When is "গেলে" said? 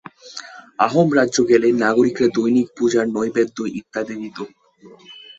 1.51-1.67